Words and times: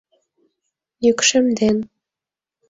Йӱкшемден. 1.03 1.77